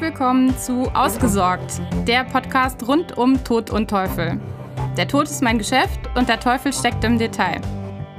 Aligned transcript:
Willkommen 0.00 0.56
zu 0.56 0.88
Ausgesorgt, 0.94 1.80
der 2.06 2.22
Podcast 2.22 2.86
rund 2.86 3.18
um 3.18 3.42
Tod 3.42 3.70
und 3.70 3.90
Teufel. 3.90 4.40
Der 4.96 5.08
Tod 5.08 5.24
ist 5.24 5.42
mein 5.42 5.58
Geschäft 5.58 5.98
und 6.14 6.28
der 6.28 6.38
Teufel 6.38 6.72
steckt 6.72 7.02
im 7.02 7.18
Detail. 7.18 7.60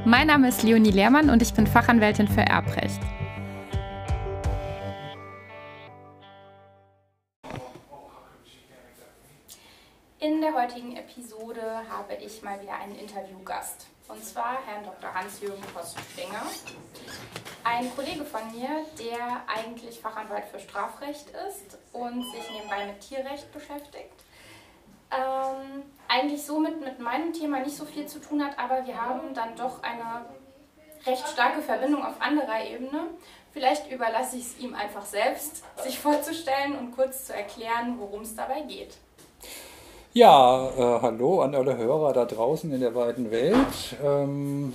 Mein 0.04 0.28
Name 0.28 0.50
ist 0.50 0.62
Leonie 0.64 0.92
Lehrmann 0.92 1.30
und 1.30 1.42
ich 1.42 1.54
bin 1.54 1.66
Fachanwältin 1.66 2.28
für 2.28 2.42
Erbrecht. 2.42 3.00
In 10.20 10.42
der 10.42 10.54
heutigen 10.54 10.98
Episode 10.98 11.62
habe 11.90 12.16
ich 12.22 12.44
mal 12.44 12.62
wieder 12.62 12.74
einen 12.74 12.96
Interviewgast. 12.96 13.88
Und 14.10 14.26
zwar 14.26 14.58
Herrn 14.66 14.84
Dr. 14.84 15.14
Hans-Jürgen 15.14 15.62
Poststenger. 15.72 16.42
Ein 17.64 17.96
Kollege 17.96 18.26
von 18.26 18.42
mir, 18.52 18.84
der 19.00 19.44
eigentlich 19.48 20.00
Fachanwalt 20.00 20.46
für 20.46 20.60
Strafrecht 20.60 21.28
ist 21.48 21.78
und 21.94 22.24
sich 22.32 22.50
nebenbei 22.52 22.88
mit 22.88 23.00
Tierrecht 23.02 23.52
beschäftigt. 23.54 24.24
Ähm, 25.12 25.84
eigentlich 26.08 26.44
somit 26.44 26.82
mit 26.82 27.00
meinem 27.00 27.34
Thema 27.34 27.60
nicht 27.60 27.78
so 27.78 27.86
viel 27.86 28.08
zu 28.08 28.20
tun 28.20 28.44
hat, 28.44 28.58
aber 28.58 28.86
wir 28.88 29.00
haben 29.00 29.34
dann 29.36 29.56
doch 29.56 29.84
eine 29.84 30.26
recht 31.06 31.28
starke 31.28 31.62
Verbindung 31.62 32.04
auf 32.04 32.20
anderer 32.20 32.66
Ebene. 32.66 33.10
Vielleicht 33.52 33.92
überlasse 33.92 34.38
ich 34.38 34.44
es 34.44 34.58
ihm 34.58 34.74
einfach 34.74 35.06
selbst, 35.06 35.64
sich 35.84 36.00
vorzustellen 36.00 36.76
und 36.76 36.96
kurz 36.96 37.26
zu 37.26 37.36
erklären, 37.36 38.00
worum 38.00 38.22
es 38.22 38.36
dabei 38.36 38.62
geht. 38.62 38.98
Ja, 40.12 40.72
äh, 40.76 41.02
hallo 41.04 41.42
an 41.42 41.54
alle 41.54 41.78
Hörer 41.78 42.14
da 42.14 42.26
draußen 42.26 42.74
in 42.74 42.80
der 42.80 42.96
weiten 42.96 43.30
Welt. 43.30 43.96
Ähm, 44.04 44.74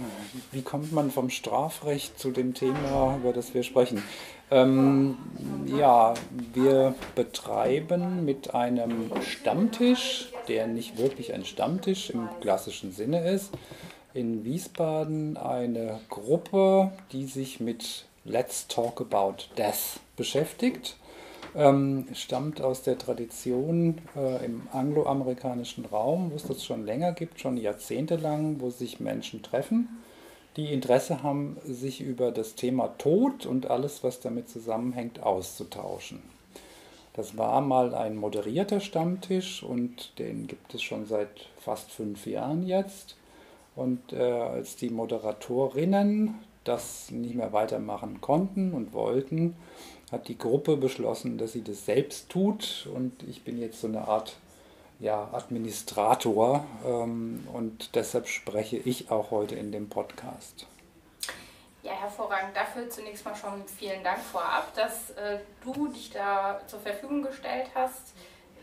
wie 0.52 0.62
kommt 0.62 0.92
man 0.92 1.10
vom 1.10 1.28
Strafrecht 1.28 2.20
zu 2.20 2.30
dem 2.30 2.54
Thema, 2.54 3.16
über 3.16 3.32
das 3.32 3.52
wir 3.52 3.64
sprechen? 3.64 4.00
Ähm, 4.52 5.18
ja, 5.66 6.14
wir 6.52 6.94
betreiben 7.16 8.24
mit 8.24 8.54
einem 8.54 9.10
Stammtisch, 9.22 10.28
der 10.46 10.68
nicht 10.68 10.98
wirklich 10.98 11.34
ein 11.34 11.44
Stammtisch 11.44 12.10
im 12.10 12.28
klassischen 12.40 12.92
Sinne 12.92 13.28
ist, 13.28 13.50
in 14.12 14.44
Wiesbaden 14.44 15.36
eine 15.36 15.98
Gruppe, 16.10 16.92
die 17.10 17.26
sich 17.26 17.58
mit 17.58 18.04
Let's 18.24 18.68
Talk 18.68 19.00
About 19.00 19.46
Death 19.58 19.98
beschäftigt 20.14 20.96
ähm, 21.54 22.06
stammt 22.14 22.60
aus 22.60 22.82
der 22.82 22.98
Tradition 22.98 23.98
äh, 24.16 24.44
im 24.44 24.62
angloamerikanischen 24.72 25.84
Raum, 25.86 26.30
wo 26.32 26.36
es 26.36 26.44
das 26.44 26.64
schon 26.64 26.84
länger 26.84 27.12
gibt, 27.12 27.40
schon 27.40 27.56
jahrzehntelang, 27.56 28.60
wo 28.60 28.70
sich 28.70 29.00
Menschen 29.00 29.42
treffen, 29.42 29.88
die 30.56 30.72
Interesse 30.72 31.22
haben, 31.22 31.56
sich 31.64 32.00
über 32.00 32.30
das 32.30 32.54
Thema 32.54 32.96
Tod 32.98 33.46
und 33.46 33.70
alles, 33.70 34.04
was 34.04 34.20
damit 34.20 34.48
zusammenhängt, 34.48 35.22
auszutauschen. 35.22 36.22
Das 37.14 37.38
war 37.38 37.60
mal 37.60 37.94
ein 37.94 38.16
moderierter 38.16 38.80
Stammtisch 38.80 39.62
und 39.62 40.18
den 40.18 40.48
gibt 40.48 40.74
es 40.74 40.82
schon 40.82 41.06
seit 41.06 41.48
fast 41.60 41.92
fünf 41.92 42.26
Jahren 42.26 42.66
jetzt. 42.66 43.16
Und 43.76 44.12
äh, 44.12 44.20
als 44.20 44.76
die 44.76 44.90
Moderatorinnen 44.90 46.34
das 46.64 47.10
nicht 47.10 47.34
mehr 47.34 47.52
weitermachen 47.52 48.20
konnten 48.20 48.72
und 48.72 48.92
wollten, 48.92 49.54
hat 50.12 50.28
die 50.28 50.38
Gruppe 50.38 50.76
beschlossen, 50.76 51.38
dass 51.38 51.52
sie 51.52 51.62
das 51.62 51.84
selbst 51.84 52.28
tut 52.28 52.88
und 52.94 53.22
ich 53.24 53.44
bin 53.44 53.60
jetzt 53.60 53.80
so 53.80 53.86
eine 53.86 54.06
Art 54.06 54.36
ja, 55.00 55.28
Administrator 55.32 56.64
ähm, 56.84 57.46
und 57.52 57.94
deshalb 57.94 58.28
spreche 58.28 58.76
ich 58.76 59.10
auch 59.10 59.30
heute 59.30 59.54
in 59.54 59.72
dem 59.72 59.88
Podcast. 59.88 60.66
Ja, 61.82 61.92
hervorragend. 61.92 62.56
Dafür 62.56 62.88
zunächst 62.88 63.24
mal 63.26 63.34
schon 63.34 63.66
vielen 63.66 64.02
Dank 64.02 64.18
vorab, 64.20 64.74
dass 64.74 65.10
äh, 65.10 65.40
du 65.62 65.88
dich 65.88 66.10
da 66.10 66.60
zur 66.66 66.80
Verfügung 66.80 67.22
gestellt 67.22 67.66
hast, 67.74 68.14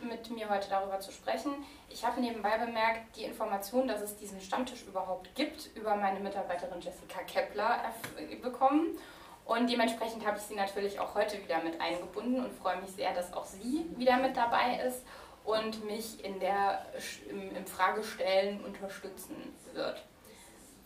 mit 0.01 0.31
mir 0.31 0.49
heute 0.49 0.67
darüber 0.69 0.99
zu 0.99 1.11
sprechen. 1.11 1.51
Ich 1.89 2.03
habe 2.03 2.19
nebenbei 2.19 2.57
bemerkt, 2.57 3.15
die 3.15 3.23
Information, 3.23 3.87
dass 3.87 4.01
es 4.01 4.15
diesen 4.15 4.41
Stammtisch 4.41 4.83
überhaupt 4.87 5.35
gibt, 5.35 5.69
über 5.75 5.95
meine 5.95 6.19
Mitarbeiterin 6.19 6.81
Jessica 6.81 7.19
Kepler 7.27 7.93
bekommen. 8.41 8.97
Und 9.45 9.69
dementsprechend 9.69 10.25
habe 10.25 10.37
ich 10.37 10.43
sie 10.43 10.55
natürlich 10.55 10.99
auch 10.99 11.15
heute 11.15 11.41
wieder 11.43 11.61
mit 11.63 11.79
eingebunden 11.81 12.43
und 12.43 12.53
freue 12.53 12.79
mich 12.79 12.91
sehr, 12.91 13.13
dass 13.13 13.33
auch 13.33 13.45
sie 13.45 13.85
wieder 13.97 14.17
mit 14.17 14.37
dabei 14.37 14.79
ist 14.87 15.05
und 15.43 15.83
mich 15.85 16.23
in 16.23 16.39
der, 16.39 16.85
im, 17.29 17.55
im 17.55 17.65
Fragestellen 17.65 18.63
unterstützen 18.63 19.55
wird. 19.73 20.03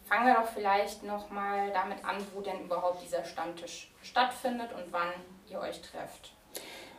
Fangen 0.06 0.28
wir 0.28 0.36
doch 0.36 0.48
vielleicht 0.48 1.04
nochmal 1.04 1.72
damit 1.72 2.06
an, 2.06 2.16
wo 2.34 2.42
denn 2.42 2.64
überhaupt 2.64 3.02
dieser 3.02 3.26
Stammtisch 3.26 3.92
stattfindet 4.04 4.72
und 4.74 4.92
wann 4.92 5.12
ihr 5.48 5.60
euch 5.60 5.82
trefft. 5.82 6.35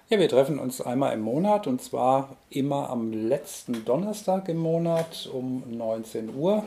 Ja, 0.09 0.21
wir 0.21 0.29
treffen 0.29 0.61
uns 0.61 0.81
einmal 0.81 1.15
im 1.15 1.23
Monat 1.23 1.67
und 1.67 1.83
zwar 1.83 2.37
immer 2.49 2.91
am 2.91 3.11
letzten 3.13 3.85
Donnerstag 3.85 4.49
im 4.49 4.59
Monat 4.59 5.29
um 5.33 5.65
19 5.69 6.33
Uhr. 6.37 6.63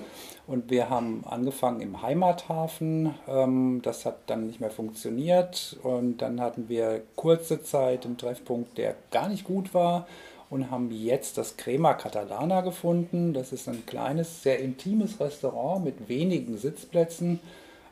Und 0.45 0.69
wir 0.69 0.89
haben 0.89 1.23
angefangen 1.25 1.79
im 1.79 2.01
Heimathafen. 2.01 3.15
Ähm, 3.29 3.79
das 3.81 4.05
hat 4.05 4.17
dann 4.25 4.47
nicht 4.47 4.59
mehr 4.59 4.71
funktioniert. 4.71 5.77
Und 5.83 6.17
dann 6.17 6.41
hatten 6.41 6.67
wir 6.67 7.01
kurze 7.15 7.63
Zeit 7.63 8.05
einen 8.05 8.17
Treffpunkt, 8.17 8.77
der 8.77 8.95
gar 9.09 9.29
nicht 9.29 9.45
gut 9.45 9.73
war. 9.73 10.05
Und 10.49 10.69
haben 10.69 10.91
jetzt 10.91 11.37
das 11.37 11.55
Crema 11.55 11.93
Catalana 11.93 12.59
gefunden. 12.59 13.33
Das 13.33 13.53
ist 13.53 13.69
ein 13.69 13.85
kleines, 13.85 14.43
sehr 14.43 14.59
intimes 14.59 15.17
Restaurant 15.21 15.85
mit 15.85 16.09
wenigen 16.09 16.57
Sitzplätzen 16.57 17.39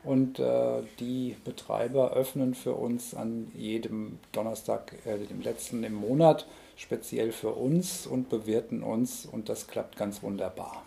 und 0.07 0.39
äh, 0.39 0.83
die 0.99 1.35
Betreiber 1.43 2.11
öffnen 2.11 2.55
für 2.55 2.73
uns 2.73 3.13
an 3.13 3.51
jedem 3.53 4.19
Donnerstag, 4.31 4.93
äh, 5.05 5.17
dem 5.17 5.41
letzten 5.41 5.83
im 5.83 5.95
Monat, 5.95 6.47
speziell 6.77 7.31
für 7.31 7.51
uns 7.51 8.07
und 8.07 8.29
bewirten 8.29 8.83
uns. 8.83 9.25
Und 9.25 9.49
das 9.49 9.67
klappt 9.67 9.97
ganz 9.97 10.23
wunderbar. 10.23 10.83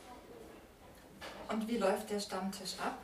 Und 1.52 1.68
wie 1.68 1.76
läuft 1.76 2.10
der 2.10 2.20
Stammtisch 2.20 2.76
ab? 2.78 2.96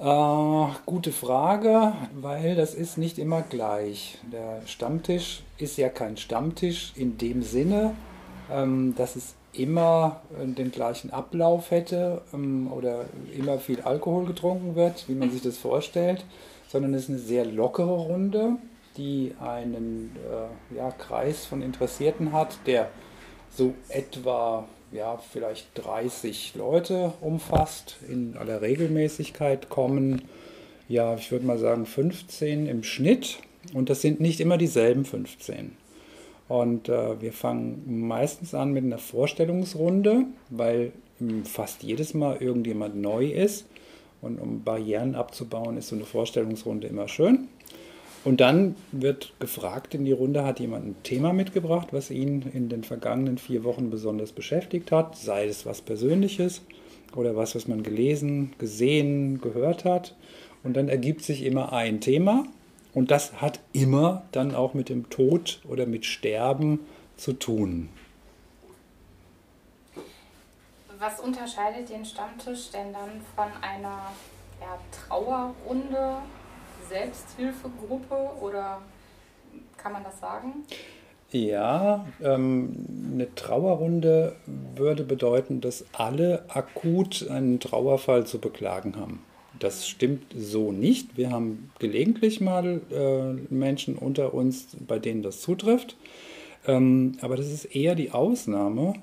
Äh, 0.00 0.74
gute 0.86 1.12
Frage, 1.12 1.92
weil 2.14 2.56
das 2.56 2.74
ist 2.74 2.98
nicht 2.98 3.18
immer 3.18 3.42
gleich. 3.42 4.18
Der 4.32 4.66
Stammtisch 4.66 5.42
ist 5.58 5.76
ja 5.76 5.88
kein 5.88 6.16
Stammtisch 6.16 6.92
in 6.96 7.18
dem 7.18 7.42
Sinne, 7.42 7.94
dass 8.48 9.16
es 9.16 9.34
immer 9.52 10.20
äh, 10.38 10.46
den 10.46 10.70
gleichen 10.70 11.10
Ablauf 11.10 11.70
hätte 11.70 12.22
ähm, 12.32 12.70
oder 12.72 13.06
immer 13.36 13.58
viel 13.58 13.80
Alkohol 13.82 14.26
getrunken 14.26 14.74
wird, 14.74 15.08
wie 15.08 15.14
man 15.14 15.30
sich 15.30 15.42
das 15.42 15.58
vorstellt, 15.58 16.24
sondern 16.68 16.94
es 16.94 17.04
ist 17.04 17.10
eine 17.10 17.18
sehr 17.18 17.44
lockere 17.44 17.96
Runde, 17.96 18.56
die 18.96 19.34
einen 19.40 20.16
äh, 20.26 20.76
ja, 20.76 20.90
Kreis 20.90 21.46
von 21.46 21.62
Interessierten 21.62 22.32
hat, 22.32 22.58
der 22.66 22.90
so 23.50 23.74
etwa 23.88 24.68
ja, 24.92 25.18
vielleicht 25.18 25.66
30 25.74 26.54
Leute 26.54 27.12
umfasst. 27.20 27.96
In 28.08 28.36
aller 28.36 28.62
Regelmäßigkeit 28.62 29.68
kommen, 29.68 30.22
ja, 30.88 31.14
ich 31.14 31.30
würde 31.30 31.46
mal 31.46 31.58
sagen 31.58 31.86
15 31.86 32.66
im 32.66 32.82
Schnitt 32.82 33.38
und 33.74 33.90
das 33.90 34.00
sind 34.00 34.20
nicht 34.20 34.40
immer 34.40 34.56
dieselben 34.56 35.04
15. 35.04 35.76
Und 36.48 36.88
äh, 36.88 37.20
wir 37.20 37.32
fangen 37.32 38.06
meistens 38.08 38.54
an 38.54 38.72
mit 38.72 38.84
einer 38.84 38.98
Vorstellungsrunde, 38.98 40.24
weil 40.50 40.92
fast 41.44 41.82
jedes 41.82 42.14
Mal 42.14 42.36
irgendjemand 42.40 42.96
neu 42.96 43.26
ist. 43.26 43.66
Und 44.20 44.40
um 44.40 44.64
Barrieren 44.64 45.14
abzubauen, 45.14 45.76
ist 45.76 45.88
so 45.88 45.96
eine 45.96 46.04
Vorstellungsrunde 46.04 46.88
immer 46.88 47.06
schön. 47.06 47.48
Und 48.24 48.40
dann 48.40 48.74
wird 48.90 49.32
gefragt 49.38 49.94
in 49.94 50.04
die 50.04 50.12
Runde, 50.12 50.44
hat 50.44 50.58
jemand 50.58 50.86
ein 50.86 50.96
Thema 51.02 51.32
mitgebracht, 51.32 51.88
was 51.92 52.10
ihn 52.10 52.44
in 52.52 52.68
den 52.68 52.82
vergangenen 52.82 53.38
vier 53.38 53.62
Wochen 53.62 53.90
besonders 53.90 54.32
beschäftigt 54.32 54.90
hat, 54.90 55.16
sei 55.16 55.46
es 55.46 55.66
was 55.66 55.82
Persönliches 55.82 56.62
oder 57.14 57.36
was, 57.36 57.54
was 57.54 57.68
man 57.68 57.82
gelesen, 57.82 58.52
gesehen, 58.58 59.40
gehört 59.40 59.84
hat. 59.84 60.16
Und 60.64 60.76
dann 60.76 60.88
ergibt 60.88 61.22
sich 61.22 61.44
immer 61.44 61.72
ein 61.72 62.00
Thema 62.00 62.44
und 62.94 63.10
das 63.10 63.40
hat 63.40 63.60
immer 63.72 64.22
dann 64.32 64.54
auch 64.54 64.74
mit 64.74 64.88
dem 64.88 65.10
Tod 65.10 65.60
oder 65.68 65.86
mit 65.86 66.06
Sterben 66.06 66.80
zu 67.16 67.32
tun. 67.32 67.90
Was 70.98 71.20
unterscheidet 71.20 71.88
den 71.90 72.04
Stammtisch 72.04 72.70
denn 72.70 72.92
dann 72.92 73.20
von 73.36 73.46
einer 73.62 74.10
ja, 74.60 74.78
Trauerrunde, 74.90 76.16
Selbsthilfegruppe 76.88 78.30
oder 78.40 78.82
kann 79.76 79.92
man 79.92 80.02
das 80.02 80.18
sagen? 80.18 80.64
Ja, 81.30 82.06
ähm, 82.22 82.86
eine 83.12 83.34
Trauerrunde 83.34 84.36
würde 84.46 85.04
bedeuten, 85.04 85.60
dass 85.60 85.84
alle 85.92 86.44
akut 86.48 87.28
einen 87.28 87.60
Trauerfall 87.60 88.26
zu 88.26 88.40
beklagen 88.40 88.96
haben. 88.96 89.22
Das 89.58 89.88
stimmt 89.88 90.24
so 90.36 90.72
nicht. 90.72 91.16
Wir 91.16 91.30
haben 91.30 91.70
gelegentlich 91.78 92.40
mal 92.40 92.80
äh, 92.90 93.32
Menschen 93.52 93.96
unter 93.96 94.34
uns, 94.34 94.68
bei 94.86 94.98
denen 94.98 95.22
das 95.22 95.40
zutrifft. 95.40 95.96
Ähm, 96.66 97.16
aber 97.20 97.36
das 97.36 97.50
ist 97.50 97.64
eher 97.64 97.94
die 97.94 98.12
Ausnahme. 98.12 98.94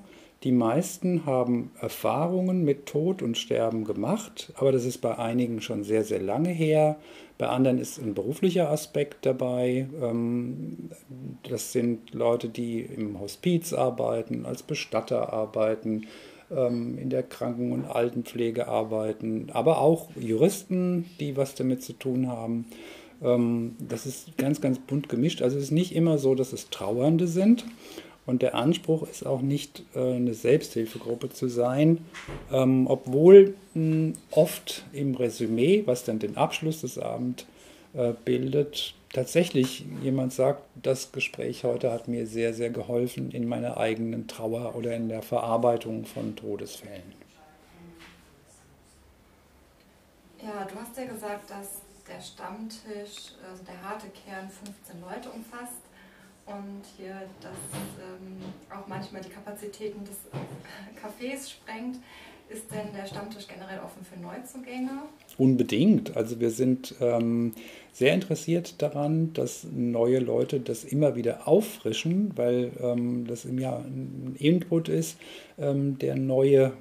Die 0.42 0.52
meisten 0.52 1.26
haben 1.26 1.70
Erfahrungen 1.80 2.64
mit 2.64 2.86
Tod 2.86 3.22
und 3.22 3.38
Sterben 3.38 3.84
gemacht, 3.84 4.52
aber 4.56 4.70
das 4.70 4.84
ist 4.84 4.98
bei 4.98 5.18
einigen 5.18 5.60
schon 5.60 5.82
sehr, 5.82 6.04
sehr 6.04 6.20
lange 6.20 6.50
her. 6.50 6.96
Bei 7.38 7.48
anderen 7.48 7.78
ist 7.78 7.98
ein 7.98 8.14
beruflicher 8.14 8.70
Aspekt 8.70 9.26
dabei. 9.26 9.88
Ähm, 10.00 10.90
das 11.48 11.72
sind 11.72 12.14
Leute, 12.14 12.48
die 12.48 12.80
im 12.80 13.18
Hospiz 13.18 13.72
arbeiten, 13.72 14.46
als 14.46 14.62
Bestatter 14.62 15.32
arbeiten, 15.32 16.06
in 16.50 17.10
der 17.10 17.22
Kranken- 17.22 17.72
und 17.72 17.86
Altenpflege 17.86 18.68
arbeiten, 18.68 19.48
aber 19.52 19.80
auch 19.80 20.10
Juristen, 20.14 21.06
die 21.18 21.36
was 21.36 21.54
damit 21.54 21.82
zu 21.82 21.92
tun 21.92 22.28
haben. 22.28 22.66
Ähm, 23.22 23.76
das 23.78 24.06
ist 24.06 24.36
ganz, 24.36 24.60
ganz 24.60 24.78
bunt 24.78 25.08
gemischt. 25.08 25.42
Also 25.42 25.56
es 25.56 25.64
ist 25.64 25.70
nicht 25.70 25.94
immer 25.94 26.18
so, 26.18 26.34
dass 26.34 26.52
es 26.52 26.70
Trauernde 26.70 27.26
sind. 27.26 27.64
Und 28.26 28.42
der 28.42 28.56
Anspruch 28.56 29.08
ist 29.08 29.24
auch 29.24 29.40
nicht, 29.40 29.84
äh, 29.94 30.14
eine 30.14 30.34
Selbsthilfegruppe 30.34 31.30
zu 31.30 31.48
sein, 31.48 31.98
ähm, 32.52 32.86
obwohl 32.88 33.54
oft 34.30 34.84
im 34.92 35.14
Resümee, 35.14 35.82
was 35.84 36.04
dann 36.04 36.18
den 36.18 36.36
Abschluss 36.36 36.80
des 36.80 36.98
Abends 36.98 37.44
bildet, 38.24 38.94
tatsächlich 39.12 39.86
jemand 40.02 40.32
sagt, 40.32 40.62
das 40.74 41.12
Gespräch 41.12 41.64
heute 41.64 41.90
hat 41.90 42.08
mir 42.08 42.26
sehr, 42.26 42.52
sehr 42.52 42.70
geholfen 42.70 43.30
in 43.30 43.48
meiner 43.48 43.78
eigenen 43.78 44.28
Trauer 44.28 44.74
oder 44.76 44.94
in 44.94 45.08
der 45.08 45.22
Verarbeitung 45.22 46.04
von 46.04 46.36
Todesfällen. 46.36 47.14
Ja, 50.42 50.64
du 50.64 50.78
hast 50.78 50.96
ja 50.96 51.04
gesagt, 51.06 51.50
dass 51.50 51.80
der 52.06 52.20
Stammtisch, 52.20 53.32
also 53.50 53.64
der 53.64 53.82
harte 53.82 54.06
Kern 54.08 54.48
15 54.48 55.00
Leute 55.00 55.30
umfasst 55.30 55.82
und 56.46 56.82
hier 56.96 57.22
das 57.40 57.58
ähm, 58.00 58.38
auch 58.70 58.86
manchmal 58.86 59.22
die 59.22 59.30
Kapazitäten 59.30 60.04
des 60.04 60.18
Cafés 61.02 61.50
sprengt. 61.50 61.98
Ist 62.48 62.70
denn 62.70 62.94
der 62.94 63.06
Stammtisch 63.06 63.48
generell 63.48 63.80
offen 63.80 64.04
für 64.04 64.20
Neuzugänge? 64.20 65.02
Unbedingt. 65.36 66.16
Also 66.16 66.38
wir 66.38 66.50
sind 66.50 66.94
ähm, 67.00 67.54
sehr 67.92 68.14
interessiert 68.14 68.80
daran, 68.80 69.32
dass 69.32 69.66
neue 69.70 70.20
Leute 70.20 70.60
das 70.60 70.84
immer 70.84 71.16
wieder 71.16 71.48
auffrischen, 71.48 72.32
weil 72.36 72.70
ähm, 72.80 73.26
das 73.26 73.44
im 73.46 73.58
Jahr 73.58 73.80
ein 73.80 74.36
Input 74.38 74.88
ist, 74.88 75.18
ähm, 75.58 75.98
der 75.98 76.14
neue 76.14 76.72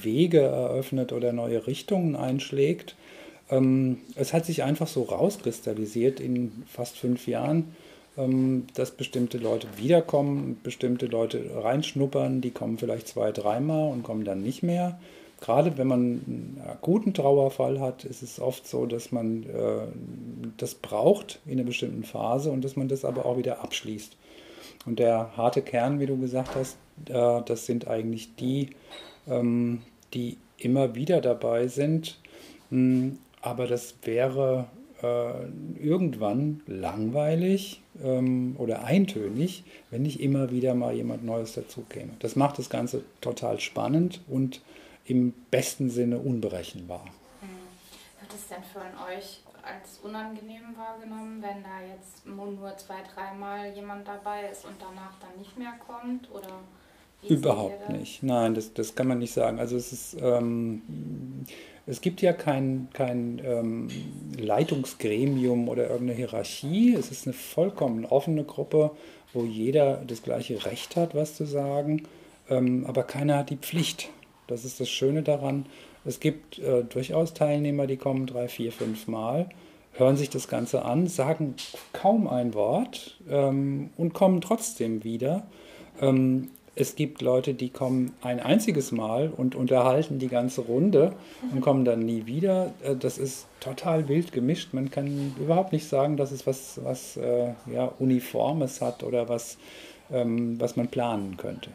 Wege 0.00 0.40
eröffnet 0.40 1.12
oder 1.12 1.32
neue 1.32 1.66
Richtungen 1.66 2.14
einschlägt. 2.14 2.94
Ähm, 3.50 3.98
es 4.14 4.32
hat 4.32 4.46
sich 4.46 4.62
einfach 4.62 4.86
so 4.86 5.02
rauskristallisiert 5.02 6.20
in 6.20 6.62
fast 6.66 6.96
fünf 6.96 7.26
Jahren, 7.26 7.74
dass 8.14 8.90
bestimmte 8.90 9.38
Leute 9.38 9.66
wiederkommen, 9.78 10.60
bestimmte 10.62 11.06
Leute 11.06 11.50
reinschnuppern, 11.54 12.42
die 12.42 12.50
kommen 12.50 12.76
vielleicht 12.76 13.08
zwei, 13.08 13.32
dreimal 13.32 13.90
und 13.90 14.02
kommen 14.02 14.24
dann 14.24 14.42
nicht 14.42 14.62
mehr. 14.62 15.00
Gerade 15.40 15.76
wenn 15.76 15.88
man 15.88 16.00
einen 16.00 16.62
akuten 16.68 17.14
Trauerfall 17.14 17.80
hat, 17.80 18.04
ist 18.04 18.22
es 18.22 18.38
oft 18.38 18.68
so, 18.68 18.86
dass 18.86 19.10
man 19.10 19.42
äh, 19.44 19.86
das 20.56 20.74
braucht 20.74 21.40
in 21.46 21.52
einer 21.52 21.64
bestimmten 21.64 22.04
Phase 22.04 22.50
und 22.50 22.62
dass 22.62 22.76
man 22.76 22.86
das 22.86 23.04
aber 23.04 23.26
auch 23.26 23.38
wieder 23.38 23.60
abschließt. 23.62 24.16
Und 24.86 24.98
der 24.98 25.36
harte 25.36 25.62
Kern, 25.62 25.98
wie 25.98 26.06
du 26.06 26.16
gesagt 26.16 26.54
hast, 26.54 26.76
äh, 27.08 27.42
das 27.44 27.66
sind 27.66 27.88
eigentlich 27.88 28.36
die, 28.36 28.70
ähm, 29.26 29.82
die 30.14 30.36
immer 30.58 30.94
wieder 30.94 31.20
dabei 31.20 31.66
sind. 31.66 32.18
Hm, 32.70 33.18
aber 33.40 33.66
das 33.66 33.96
wäre 34.04 34.66
äh, 35.02 35.46
irgendwann 35.80 36.62
langweilig 36.66 37.82
ähm, 38.02 38.54
oder 38.58 38.84
eintönig, 38.84 39.64
wenn 39.90 40.02
nicht 40.02 40.20
immer 40.20 40.50
wieder 40.50 40.74
mal 40.74 40.94
jemand 40.94 41.24
Neues 41.24 41.54
dazu 41.54 41.82
käme. 41.88 42.12
Das 42.20 42.36
macht 42.36 42.58
das 42.58 42.70
Ganze 42.70 43.04
total 43.20 43.60
spannend 43.60 44.20
und 44.28 44.62
im 45.04 45.32
besten 45.50 45.90
Sinne 45.90 46.18
unberechenbar. 46.18 47.04
Hm. 47.40 47.48
Wird 48.20 48.34
es 48.34 48.48
denn 48.48 48.62
für 48.62 48.80
euch 49.12 49.40
als 49.62 49.98
unangenehm 50.02 50.76
wahrgenommen, 50.76 51.42
wenn 51.42 51.62
da 51.62 51.80
jetzt 51.94 52.26
nur 52.26 52.76
zwei, 52.76 53.02
dreimal 53.14 53.72
jemand 53.72 54.06
dabei 54.06 54.48
ist 54.50 54.64
und 54.64 54.76
danach 54.80 55.18
dann 55.20 55.36
nicht 55.38 55.56
mehr 55.56 55.74
kommt? 55.86 56.30
Oder 56.30 56.60
Überhaupt 57.28 57.88
nicht. 57.90 58.22
Nein, 58.22 58.54
das, 58.54 58.74
das 58.74 58.94
kann 58.94 59.06
man 59.06 59.18
nicht 59.18 59.32
sagen. 59.32 59.58
Also 59.58 59.76
es 59.76 59.92
ist 59.92 60.16
ähm, 60.20 60.82
es 61.86 62.00
gibt 62.00 62.22
ja 62.22 62.32
kein, 62.32 62.88
kein 62.92 63.40
ähm, 63.44 63.88
Leitungsgremium 64.38 65.68
oder 65.68 65.90
irgendeine 65.90 66.16
Hierarchie. 66.16 66.94
Es 66.94 67.10
ist 67.10 67.26
eine 67.26 67.32
vollkommen 67.32 68.04
offene 68.04 68.44
Gruppe, 68.44 68.92
wo 69.32 69.44
jeder 69.44 70.02
das 70.06 70.22
gleiche 70.22 70.64
Recht 70.64 70.94
hat, 70.96 71.14
was 71.14 71.36
zu 71.36 71.44
sagen, 71.44 72.04
ähm, 72.48 72.86
aber 72.86 73.02
keiner 73.02 73.38
hat 73.38 73.50
die 73.50 73.56
Pflicht. 73.56 74.10
Das 74.46 74.64
ist 74.64 74.78
das 74.78 74.90
Schöne 74.90 75.22
daran. 75.22 75.66
Es 76.04 76.20
gibt 76.20 76.58
äh, 76.58 76.84
durchaus 76.84 77.34
Teilnehmer, 77.34 77.86
die 77.86 77.96
kommen 77.96 78.26
drei, 78.26 78.48
vier, 78.48 78.70
fünf 78.70 79.08
Mal, 79.08 79.48
hören 79.92 80.16
sich 80.16 80.30
das 80.30 80.48
Ganze 80.48 80.84
an, 80.84 81.08
sagen 81.08 81.54
kaum 81.92 82.28
ein 82.28 82.54
Wort 82.54 83.18
ähm, 83.28 83.90
und 83.96 84.12
kommen 84.12 84.40
trotzdem 84.40 85.02
wieder. 85.02 85.46
Es 86.74 86.96
gibt 86.96 87.20
Leute, 87.20 87.52
die 87.52 87.68
kommen 87.68 88.14
ein 88.22 88.40
einziges 88.40 88.92
Mal 88.92 89.28
und 89.28 89.54
unterhalten 89.54 90.18
die 90.18 90.28
ganze 90.28 90.62
Runde 90.62 91.14
und 91.50 91.60
kommen 91.60 91.84
dann 91.84 92.00
nie 92.00 92.24
wieder. 92.24 92.72
Äh, 92.82 92.96
das 92.96 93.18
ist 93.18 93.46
total 93.60 94.08
wild 94.08 94.32
gemischt. 94.32 94.72
Man 94.72 94.90
kann 94.90 95.34
überhaupt 95.38 95.72
nicht 95.72 95.86
sagen, 95.86 96.16
dass 96.16 96.32
es 96.32 96.46
was, 96.46 96.80
was 96.82 97.18
äh, 97.18 97.52
ja, 97.70 97.92
Uniformes 97.98 98.80
hat 98.80 99.02
oder 99.02 99.28
was, 99.28 99.58
ähm, 100.10 100.58
was 100.58 100.76
man 100.76 100.88
planen 100.88 101.36
könnte. 101.36 101.70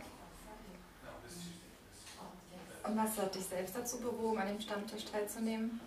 Und 2.87 2.97
was 2.97 3.17
hat 3.17 3.35
dich 3.35 3.43
selbst 3.43 3.75
dazu 3.75 3.97
bewogen, 3.99 4.39
an 4.39 4.47
dem 4.47 4.59
Stammtisch 4.59 5.05
teilzunehmen? 5.05 5.79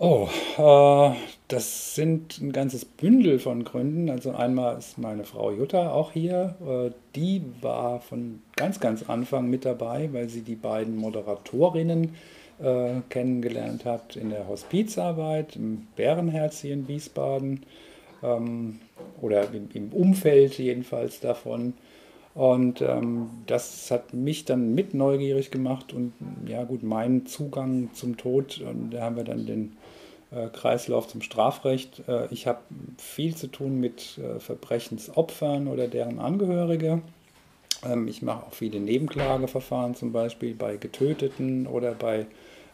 Oh, 0.00 0.28
äh, 0.58 1.16
das 1.48 1.96
sind 1.96 2.40
ein 2.40 2.52
ganzes 2.52 2.84
Bündel 2.84 3.40
von 3.40 3.64
Gründen. 3.64 4.10
Also 4.10 4.30
einmal 4.30 4.78
ist 4.78 4.96
meine 4.96 5.24
Frau 5.24 5.50
Jutta 5.50 5.90
auch 5.90 6.12
hier. 6.12 6.54
Äh, 6.64 6.92
die 7.16 7.42
war 7.60 8.00
von 8.00 8.40
ganz, 8.54 8.78
ganz 8.78 9.08
Anfang 9.08 9.50
mit 9.50 9.64
dabei, 9.64 10.08
weil 10.12 10.28
sie 10.28 10.42
die 10.42 10.54
beiden 10.54 10.96
Moderatorinnen 10.96 12.14
äh, 12.60 13.00
kennengelernt 13.08 13.84
hat 13.84 14.14
in 14.14 14.30
der 14.30 14.46
Hospizarbeit 14.46 15.56
im 15.56 15.88
Bärenherz 15.96 16.60
hier 16.60 16.74
in 16.74 16.86
Wiesbaden 16.86 17.64
ähm, 18.22 18.78
oder 19.20 19.52
im, 19.52 19.68
im, 19.74 19.92
Umfeld 19.92 20.58
jedenfalls 20.58 21.18
davon. 21.18 21.72
Und 22.34 22.82
ähm, 22.82 23.30
das 23.46 23.90
hat 23.90 24.14
mich 24.14 24.44
dann 24.44 24.76
mit 24.76 24.94
neugierig 24.94 25.50
gemacht 25.50 25.92
und 25.92 26.12
ja 26.46 26.62
gut, 26.62 26.84
meinen 26.84 27.26
Zugang 27.26 27.90
zum 27.94 28.16
Tod. 28.16 28.60
Und 28.60 28.90
da 28.90 29.00
haben 29.00 29.16
wir 29.16 29.24
dann 29.24 29.44
den 29.44 29.76
Kreislauf 30.52 31.08
zum 31.08 31.22
Strafrecht. 31.22 32.02
Äh, 32.08 32.26
ich 32.30 32.46
habe 32.46 32.60
viel 32.98 33.34
zu 33.34 33.46
tun 33.46 33.80
mit 33.80 34.18
äh, 34.18 34.38
Verbrechensopfern 34.38 35.68
oder 35.68 35.88
deren 35.88 36.18
Angehörige. 36.18 37.00
Ähm, 37.84 38.08
ich 38.08 38.22
mache 38.22 38.46
auch 38.46 38.52
viele 38.52 38.80
Nebenklageverfahren, 38.80 39.94
zum 39.94 40.12
Beispiel 40.12 40.54
bei 40.54 40.76
Getöteten 40.76 41.66
oder 41.66 41.92
bei 41.92 42.26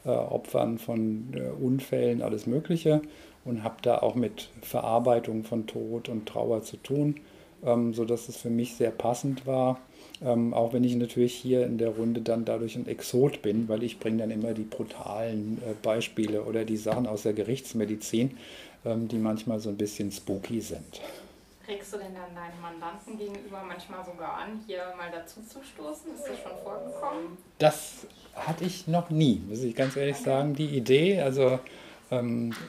Opfern 0.07 0.77
von 0.77 1.35
Unfällen, 1.59 2.21
alles 2.21 2.47
Mögliche. 2.47 3.01
Und 3.47 3.65
habe 3.65 3.77
da 3.81 4.01
auch 4.01 4.15
mit 4.15 4.51
Verarbeitung 4.61 5.45
von 5.45 5.67
Tod 5.67 6.11
und 6.11 6.29
Trauer 6.29 6.61
zu 6.61 6.77
tun, 6.77 7.21
ähm, 7.65 7.95
sodass 7.95 8.29
es 8.29 8.37
für 8.37 8.51
mich 8.51 8.75
sehr 8.75 8.91
passend 8.91 9.47
war. 9.47 9.81
Ähm, 10.23 10.55
auch 10.55 10.73
wenn 10.73 10.85
ich 10.85 10.95
natürlich 10.95 11.35
hier 11.35 11.67
in 11.67 11.79
der 11.79 11.91
Runde 11.91 12.21
dann 12.21 12.45
dadurch 12.45 12.77
ein 12.77 12.87
Exot 12.87 13.43
bin, 13.43 13.69
weil 13.69 13.83
ich 13.83 13.99
bringe 13.99 14.19
dann 14.19 14.31
immer 14.31 14.53
die 14.53 14.63
brutalen 14.63 15.61
äh, 15.63 15.75
Beispiele 15.83 16.45
oder 16.45 16.65
die 16.65 16.77
Sachen 16.77 17.07
aus 17.07 17.23
der 17.23 17.33
Gerichtsmedizin, 17.33 18.39
ähm, 18.85 19.09
die 19.09 19.19
manchmal 19.19 19.59
so 19.59 19.71
ein 19.71 19.77
bisschen 19.77 20.13
spooky 20.13 20.61
sind. 20.61 21.01
Regst 21.67 21.95
du 21.95 21.99
denn 21.99 22.15
dann 22.15 22.35
deinen 22.35 22.61
Mandanten 22.61 23.19
gegenüber 23.19 23.63
manchmal 23.67 24.05
sogar 24.05 24.35
an, 24.35 24.61
hier 24.67 24.93
mal 24.99 25.11
dazu 25.11 25.41
zu 25.41 25.65
stoßen? 25.65 26.15
Ist 26.15 26.25
das 26.29 26.39
schon 26.39 26.59
vorgekommen? 26.63 27.39
Das 27.59 28.07
hatte 28.35 28.65
ich 28.65 28.87
noch 28.87 29.09
nie, 29.09 29.41
muss 29.49 29.63
ich 29.63 29.75
ganz 29.75 29.97
ehrlich 29.97 30.17
okay. 30.17 30.25
sagen. 30.25 30.55
Die 30.55 30.77
Idee, 30.77 31.21
also 31.23 31.59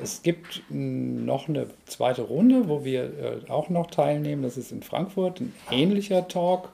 es 0.02 0.22
gibt 0.24 0.64
noch 0.70 1.48
eine 1.48 1.68
zweite 1.86 2.24
Runde, 2.24 2.68
wo 2.70 2.84
wir 2.84 3.04
äh, 3.04 3.50
auch 3.50 3.70
noch 3.70 3.88
teilnehmen. 3.88 4.44
Das 4.44 4.58
ist 4.58 4.72
in 4.72 4.84
Frankfurt, 4.84 5.42
ein 5.42 5.54
ähnlicher 5.72 6.28
Talk. 6.28 6.70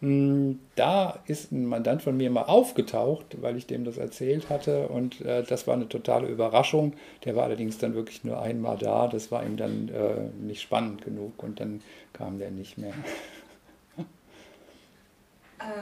Hm, 0.00 0.58
da 0.76 1.20
ist 1.26 1.52
ein 1.52 1.66
Mandant 1.66 2.02
von 2.02 2.16
mir 2.16 2.30
mal 2.30 2.42
aufgetaucht, 2.42 3.40
weil 3.40 3.56
ich 3.56 3.66
dem 3.66 3.84
das 3.84 3.96
erzählt 3.96 4.50
hatte 4.50 4.88
und 4.88 5.20
äh, 5.22 5.42
das 5.42 5.66
war 5.66 5.74
eine 5.74 5.88
totale 5.88 6.28
Überraschung. 6.28 6.94
Der 7.24 7.36
war 7.36 7.44
allerdings 7.44 7.78
dann 7.78 7.94
wirklich 7.94 8.24
nur 8.24 8.40
einmal 8.40 8.76
da, 8.76 9.08
das 9.08 9.30
war 9.30 9.44
ihm 9.44 9.56
dann 9.56 9.88
äh, 9.88 10.28
nicht 10.44 10.60
spannend 10.60 11.02
genug 11.02 11.42
und 11.42 11.60
dann 11.60 11.80
kam 12.12 12.38
der 12.38 12.50
nicht 12.50 12.76
mehr. 12.76 12.92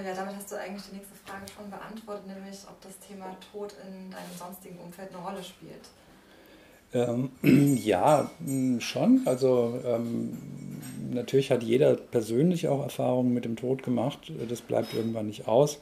Ja, 0.05 0.15
damit 0.15 0.37
hast 0.37 0.53
du 0.53 0.57
eigentlich 0.57 0.85
die 0.91 0.97
nächste 0.97 1.15
Frage 1.27 1.45
schon 1.51 1.69
beantwortet, 1.69 2.29
nämlich 2.29 2.59
ob 2.69 2.81
das 2.83 2.97
Thema 3.01 3.37
Tod 3.51 3.75
in 3.83 4.11
deinem 4.13 4.33
sonstigen 4.39 4.79
Umfeld 4.79 5.13
eine 5.13 5.25
Rolle 5.25 5.43
spielt. 5.43 5.89
Ähm, 6.95 7.31
ja, 7.85 8.31
hm, 8.45 8.81
schon. 8.81 9.23
Also 9.25 9.79
ähm, 9.85 10.37
natürlich 11.13 11.51
hat 11.51 11.63
jeder 11.63 11.95
persönlich 11.95 12.69
auch 12.69 12.83
Erfahrungen 12.83 13.33
mit 13.33 13.45
dem 13.45 13.57
Tod 13.57 13.83
gemacht. 13.83 14.33
Das 14.49 14.61
bleibt 14.61 14.95
irgendwann 14.95 15.27
nicht 15.27 15.49
aus. 15.49 15.81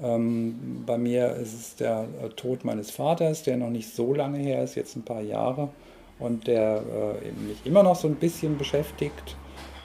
Ähm, 0.00 0.84
bei 0.86 0.96
mir 0.96 1.34
ist 1.36 1.54
es 1.54 1.76
der 1.76 2.06
äh, 2.22 2.28
Tod 2.30 2.64
meines 2.64 2.90
Vaters, 2.90 3.42
der 3.42 3.56
noch 3.56 3.70
nicht 3.70 3.94
so 3.94 4.14
lange 4.14 4.38
her 4.38 4.62
ist, 4.62 4.76
jetzt 4.76 4.96
ein 4.96 5.02
paar 5.04 5.22
Jahre 5.22 5.70
und 6.18 6.46
der 6.46 6.82
äh, 7.22 7.32
mich 7.48 7.58
immer 7.64 7.82
noch 7.82 7.96
so 7.96 8.08
ein 8.08 8.14
bisschen 8.14 8.58
beschäftigt, 8.58 9.36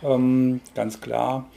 ähm, 0.03 0.61
ganz 0.75 1.01
klar. 1.01 1.49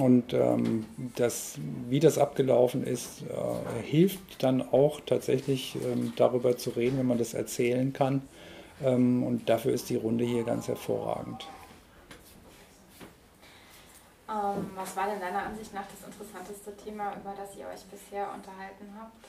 Und 0.00 0.32
ähm, 0.32 0.84
das, 1.14 1.58
wie 1.88 2.00
das 2.00 2.18
abgelaufen 2.18 2.82
ist, 2.84 3.22
äh, 3.22 3.82
hilft 3.84 4.42
dann 4.42 4.60
auch 4.60 5.00
tatsächlich 5.06 5.76
ähm, 5.84 6.12
darüber 6.16 6.56
zu 6.56 6.70
reden, 6.70 6.98
wenn 6.98 7.06
man 7.06 7.18
das 7.18 7.34
erzählen 7.34 7.92
kann. 7.92 8.22
Ähm, 8.82 9.22
und 9.22 9.48
dafür 9.48 9.72
ist 9.72 9.88
die 9.88 9.96
Runde 9.96 10.24
hier 10.24 10.44
ganz 10.44 10.68
hervorragend. 10.68 11.46
Ähm, 14.28 14.70
was 14.74 14.96
war 14.96 15.08
denn 15.08 15.20
deiner 15.20 15.44
Ansicht 15.44 15.72
nach 15.72 15.86
das 15.86 16.06
interessanteste 16.06 16.76
Thema, 16.76 17.14
über 17.14 17.34
das 17.36 17.56
ihr 17.56 17.66
euch 17.66 17.84
bisher 17.84 18.28
unterhalten 18.34 18.92
habt? 18.98 19.24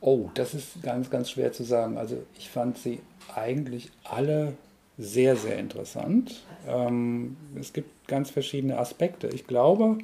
Oh, 0.00 0.30
das 0.34 0.54
ist 0.54 0.82
ganz, 0.82 1.10
ganz 1.10 1.30
schwer 1.30 1.52
zu 1.52 1.62
sagen. 1.62 1.98
Also 1.98 2.22
ich 2.36 2.50
fand 2.50 2.78
sie 2.78 3.00
eigentlich 3.34 3.90
alle 4.02 4.54
sehr, 4.98 5.36
sehr 5.36 5.58
interessant. 5.58 6.44
Ähm, 6.66 7.36
es 7.58 7.72
gibt 7.72 8.08
ganz 8.08 8.30
verschiedene 8.30 8.78
Aspekte. 8.78 9.28
Ich 9.28 9.46
glaube, 9.46 9.98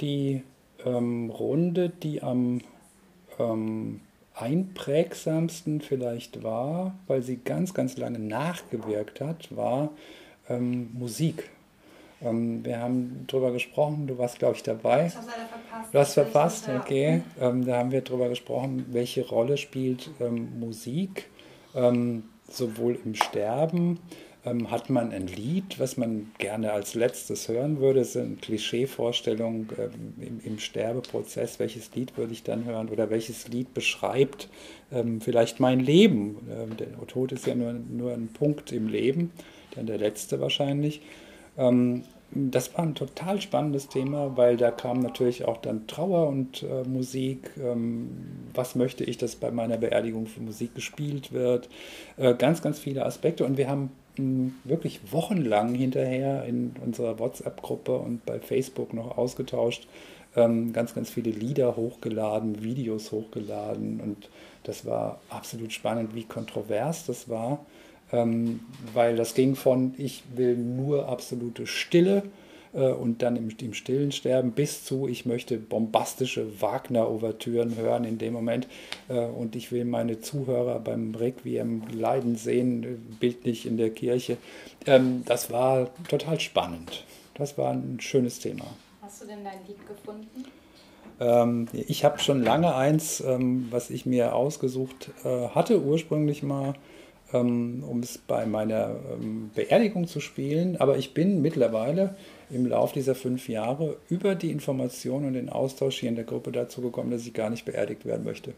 die 0.00 0.42
Runde, 0.82 1.90
die 1.90 2.22
am 2.22 2.62
ähm, 3.38 4.00
einprägsamsten 4.34 5.80
vielleicht 5.80 6.42
war, 6.42 6.94
weil 7.06 7.22
sie 7.22 7.36
ganz, 7.36 7.74
ganz 7.74 7.96
lange 7.96 8.18
nachgewirkt 8.18 9.20
hat, 9.20 9.54
war 9.54 9.90
ähm, 10.48 10.90
Musik. 10.92 11.50
Ähm, 12.22 12.64
wir 12.64 12.78
haben 12.78 13.24
darüber 13.26 13.52
gesprochen, 13.52 14.06
du 14.06 14.18
warst, 14.18 14.38
glaube 14.38 14.56
ich, 14.56 14.62
dabei. 14.62 15.06
Ich 15.06 15.16
habe 15.16 15.26
leider 15.26 15.48
verpasst. 15.48 15.94
Du 15.94 15.98
hast 15.98 16.14
verpasst, 16.14 16.68
okay. 16.68 17.22
Ähm, 17.40 17.66
da 17.66 17.78
haben 17.78 17.90
wir 17.90 18.02
darüber 18.02 18.28
gesprochen, 18.28 18.86
welche 18.90 19.26
Rolle 19.26 19.56
spielt 19.56 20.10
Musik 20.20 21.28
ähm, 21.74 22.24
sowohl 22.48 22.98
im 23.04 23.14
Sterben, 23.14 24.00
ähm, 24.44 24.70
hat 24.70 24.88
man 24.90 25.12
ein 25.12 25.26
Lied, 25.26 25.78
was 25.78 25.96
man 25.96 26.30
gerne 26.38 26.72
als 26.72 26.94
letztes 26.94 27.48
hören 27.48 27.80
würde. 27.80 28.00
Das 28.00 28.10
ist 28.10 28.16
eine 28.16 28.36
Klischeevorstellung 28.36 29.68
ähm, 29.78 30.14
im, 30.20 30.40
im, 30.44 30.58
Sterbeprozess. 30.58 31.58
Welches 31.58 31.94
Lied 31.94 32.16
würde 32.16 32.32
ich 32.32 32.42
dann 32.42 32.64
hören 32.64 32.88
oder 32.88 33.10
welches 33.10 33.48
Lied 33.48 33.74
beschreibt 33.74 34.48
ähm, 34.92 35.20
vielleicht 35.20 35.60
mein 35.60 35.80
Leben? 35.80 36.38
Ähm, 36.50 36.76
der 36.76 37.06
Tod 37.06 37.32
ist 37.32 37.46
ja 37.46 37.54
nur, 37.54 37.72
nur 37.72 38.12
ein 38.12 38.28
Punkt 38.28 38.72
im 38.72 38.88
Leben, 38.88 39.30
dann 39.74 39.86
der 39.86 39.98
letzte 39.98 40.40
wahrscheinlich. 40.40 41.02
Ähm, 41.58 42.04
das 42.32 42.72
war 42.74 42.84
ein 42.84 42.94
total 42.94 43.40
spannendes 43.40 43.88
Thema, 43.88 44.36
weil 44.36 44.56
da 44.56 44.70
kam 44.70 45.00
natürlich 45.00 45.46
auch 45.46 45.56
dann 45.56 45.88
Trauer 45.88 46.28
und 46.28 46.62
äh, 46.62 46.88
Musik. 46.88 47.50
Ähm, 47.60 48.10
was 48.54 48.76
möchte 48.76 49.02
ich, 49.02 49.18
dass 49.18 49.34
bei 49.34 49.50
meiner 49.50 49.78
Beerdigung 49.78 50.26
für 50.26 50.40
Musik 50.40 50.74
gespielt 50.74 51.32
wird? 51.32 51.68
Äh, 52.16 52.34
ganz, 52.34 52.62
ganz 52.62 52.78
viele 52.78 53.04
Aspekte. 53.04 53.44
Und 53.44 53.56
wir 53.56 53.68
haben 53.68 53.90
wirklich 54.64 55.12
wochenlang 55.12 55.74
hinterher 55.74 56.44
in 56.44 56.74
unserer 56.84 57.18
WhatsApp-Gruppe 57.18 57.96
und 57.96 58.24
bei 58.26 58.40
Facebook 58.40 58.92
noch 58.94 59.16
ausgetauscht. 59.16 59.86
Ähm, 60.36 60.72
ganz, 60.72 60.94
ganz 60.94 61.10
viele 61.10 61.30
Lieder 61.30 61.76
hochgeladen, 61.76 62.62
Videos 62.62 63.10
hochgeladen. 63.12 64.00
Und 64.00 64.28
das 64.62 64.86
war 64.86 65.20
absolut 65.28 65.72
spannend, 65.72 66.14
wie 66.14 66.24
kontrovers 66.24 67.06
das 67.06 67.28
war. 67.28 67.64
Ähm, 68.12 68.60
weil 68.92 69.16
das 69.16 69.34
ging 69.34 69.54
von, 69.54 69.94
ich 69.98 70.22
will 70.34 70.56
nur 70.56 71.08
absolute 71.08 71.66
Stille 71.66 72.22
und 72.72 73.22
dann 73.22 73.36
im, 73.36 73.48
im 73.60 73.74
Stillen 73.74 74.12
sterben, 74.12 74.52
bis 74.52 74.84
zu, 74.84 75.08
ich 75.08 75.26
möchte 75.26 75.58
bombastische 75.58 76.60
Wagner-Ouvertüren 76.60 77.76
hören 77.76 78.04
in 78.04 78.18
dem 78.18 78.32
Moment 78.32 78.68
äh, 79.08 79.18
und 79.18 79.56
ich 79.56 79.72
will 79.72 79.84
meine 79.84 80.20
Zuhörer 80.20 80.78
beim 80.78 81.14
Requiem 81.14 81.82
leiden 81.92 82.36
sehen, 82.36 82.84
äh, 82.84 82.86
bildlich 83.18 83.66
in 83.66 83.76
der 83.76 83.90
Kirche. 83.90 84.36
Ähm, 84.86 85.24
das 85.26 85.50
war 85.50 85.90
total 86.08 86.38
spannend. 86.38 87.04
Das 87.34 87.58
war 87.58 87.72
ein 87.72 87.98
schönes 88.00 88.38
Thema. 88.38 88.66
Hast 89.02 89.22
du 89.22 89.26
denn 89.26 89.42
dein 89.42 89.66
Lied 89.66 89.86
gefunden? 89.88 90.44
Ähm, 91.18 91.66
ich 91.72 92.04
habe 92.04 92.20
schon 92.20 92.42
lange 92.42 92.74
eins, 92.74 93.20
ähm, 93.20 93.66
was 93.70 93.90
ich 93.90 94.06
mir 94.06 94.34
ausgesucht 94.34 95.10
äh, 95.24 95.48
hatte, 95.48 95.82
ursprünglich 95.82 96.42
mal 96.42 96.74
um 97.32 98.00
es 98.02 98.18
bei 98.18 98.44
meiner 98.44 98.96
Beerdigung 99.54 100.08
zu 100.08 100.18
spielen. 100.18 100.76
Aber 100.78 100.98
ich 100.98 101.14
bin 101.14 101.40
mittlerweile 101.40 102.16
im 102.50 102.66
Laufe 102.66 102.94
dieser 102.94 103.14
fünf 103.14 103.48
Jahre 103.48 103.96
über 104.08 104.34
die 104.34 104.50
Information 104.50 105.24
und 105.24 105.34
den 105.34 105.48
Austausch 105.48 105.98
hier 105.98 106.08
in 106.08 106.16
der 106.16 106.24
Gruppe 106.24 106.52
dazu 106.52 106.80
gekommen, 106.80 107.10
dass 107.10 107.26
ich 107.26 107.34
gar 107.34 107.50
nicht 107.50 107.64
beerdigt 107.64 108.04
werden 108.04 108.24
möchte. 108.24 108.54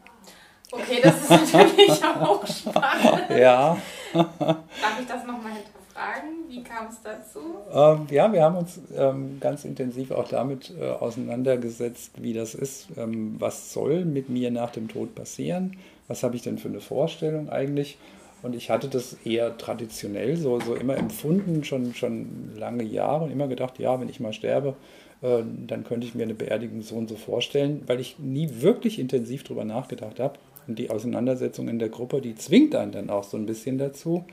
Okay, 0.71 1.01
das 1.03 1.21
ist 1.21 1.31
natürlich 1.31 2.05
auch 2.21 2.47
spannend. 2.47 3.31
Ja. 3.31 3.77
Darf 4.15 5.01
ich 5.01 5.07
das 5.07 5.27
nochmal 5.27 5.53
hinterfragen? 5.53 6.49
Wie 6.49 6.63
kam 6.63 6.87
es 6.89 7.03
dazu? 7.03 7.41
Ähm, 7.71 8.07
ja, 8.11 8.33
wir 8.33 8.43
haben 8.43 8.57
uns 8.57 8.81
ähm, 8.97 9.39
ganz 9.39 9.65
intensiv 9.65 10.11
auch 10.13 10.29
damit 10.29 10.73
äh, 10.81 10.89
auseinandergesetzt, 10.89 12.23
wie 12.23 12.33
das 12.33 12.55
ist. 12.55 12.89
Ähm, 12.97 13.37
was 13.39 13.73
soll 13.73 14.07
mit 14.07 14.31
mir 14.31 14.51
nach 14.51 14.71
dem 14.71 14.89
Tod 14.89 15.15
passieren? 15.15 15.77
Was 16.09 16.23
habe 16.23 16.37
ich 16.37 16.43
denn 16.43 16.57
für 16.59 16.69
eine 16.69 16.81
Vorstellung 16.81 17.51
eigentlich? 17.51 17.99
Und 18.43 18.57
ich 18.57 18.71
hatte 18.71 18.89
das 18.89 19.17
eher 19.25 19.57
traditionell 19.57 20.37
so, 20.37 20.59
so 20.61 20.75
immer 20.75 20.97
empfunden, 20.97 21.63
schon, 21.65 21.95
schon 21.95 22.51
lange 22.57 22.83
Jahre 22.83 23.25
und 23.25 23.31
immer 23.31 23.47
gedacht, 23.47 23.79
ja, 23.79 24.01
wenn 24.01 24.09
ich 24.09 24.19
mal 24.19 24.33
sterbe, 24.33 24.75
äh, 25.23 25.43
dann 25.67 25.85
könnte 25.85 26.07
ich 26.07 26.15
mir 26.15 26.25
eine 26.25 26.35
Beerdigung 26.35 26.83
so 26.83 26.97
und 26.97 27.09
so 27.09 27.17
vorstellen, 27.17 27.83
weil 27.87 28.01
ich 28.01 28.19
nie 28.19 28.49
wirklich 28.61 28.99
intensiv 28.99 29.45
darüber 29.45 29.65
nachgedacht 29.65 30.19
habe. 30.19 30.39
Und 30.67 30.79
die 30.79 30.91
Auseinandersetzung 30.91 31.69
in 31.69 31.79
der 31.79 31.89
Gruppe, 31.89 32.21
die 32.21 32.35
zwingt 32.35 32.75
einen 32.75 32.93
dann 32.93 33.11
auch 33.11 33.25
so 33.25 33.37
ein 33.37 33.47
bisschen 33.47 33.79
dazu. 33.79 34.25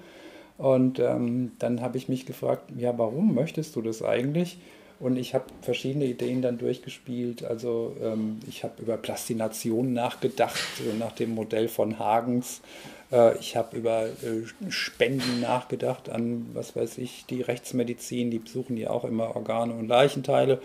Und 0.58 1.00
ähm, 1.00 1.54
dann 1.60 1.82
habe 1.82 1.98
ich 1.98 2.10
mich 2.10 2.26
gefragt, 2.26 2.72
ja, 2.78 2.98
warum 2.98 3.34
möchtest 3.34 3.76
du 3.76 3.82
das 3.82 4.04
eigentlich? 4.04 4.60
Und 5.00 5.18
ich 5.18 5.34
habe 5.34 5.46
verschiedene 5.62 6.06
Ideen 6.06 6.42
dann 6.42 6.58
durchgespielt. 6.58 7.44
Also 7.44 7.96
ähm, 8.02 8.40
ich 8.48 8.64
habe 8.64 8.82
über 8.82 8.98
Plastination 8.98 9.94
nachgedacht, 9.94 10.60
nach 10.98 11.14
dem 11.14 11.34
Modell 11.36 11.70
von 11.70 12.00
Hagens. 12.00 12.62
Äh, 13.12 13.38
ich 13.38 13.56
habe 13.56 13.78
über 13.78 14.08
äh, 14.08 14.70
Spenden 14.70 15.40
nachgedacht 15.40 16.10
an, 16.10 16.48
was 16.54 16.76
weiß 16.76 16.98
ich, 16.98 17.26
die 17.30 17.42
Rechtsmedizin, 17.42 18.30
die 18.30 18.40
besuchen 18.40 18.76
ja 18.76 18.90
auch 18.90 19.06
immer 19.06 19.36
Organe 19.36 19.74
und 19.74 19.88
Leichenteile. 19.88 20.62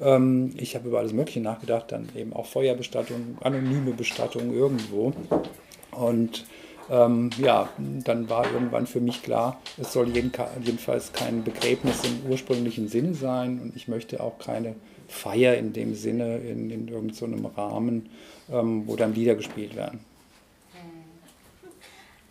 Ähm, 0.00 0.52
ich 0.56 0.74
habe 0.74 0.88
über 0.88 0.98
alles 0.98 1.12
Mögliche 1.12 1.40
nachgedacht, 1.40 1.92
dann 1.92 2.08
eben 2.16 2.32
auch 2.32 2.46
Feuerbestattung, 2.46 3.38
anonyme 3.40 3.92
Bestattung 3.92 4.52
irgendwo. 4.52 5.12
Und 5.92 6.44
ähm, 6.90 7.30
ja, 7.38 7.68
dann 7.78 8.28
war 8.28 8.50
irgendwann 8.50 8.86
für 8.86 9.00
mich 9.00 9.22
klar, 9.22 9.60
es 9.76 9.92
soll 9.92 10.08
jedenfalls 10.08 11.12
kein 11.12 11.44
Begräbnis 11.44 12.04
im 12.04 12.30
ursprünglichen 12.30 12.88
Sinne 12.88 13.14
sein 13.14 13.60
und 13.60 13.76
ich 13.76 13.88
möchte 13.88 14.20
auch 14.20 14.38
keine 14.38 14.74
Feier 15.08 15.56
in 15.56 15.72
dem 15.72 15.94
Sinne, 15.94 16.38
in, 16.38 16.70
in 16.70 16.88
irgendeinem 16.88 17.42
so 17.42 17.48
Rahmen, 17.56 18.10
ähm, 18.50 18.86
wo 18.86 18.96
dann 18.96 19.14
Lieder 19.14 19.34
gespielt 19.34 19.74
werden. 19.76 20.00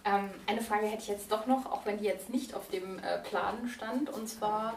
Ähm, 0.06 0.30
eine 0.46 0.62
Frage 0.62 0.86
hätte 0.86 1.02
ich 1.02 1.08
jetzt 1.08 1.32
doch 1.32 1.48
noch, 1.48 1.66
auch 1.66 1.86
wenn 1.86 1.98
die 1.98 2.06
jetzt 2.06 2.30
nicht 2.30 2.54
auf 2.54 2.68
dem 2.70 3.00
äh, 3.00 3.18
Plan 3.28 3.68
stand. 3.68 4.10
Und 4.12 4.30
zwar, 4.30 4.76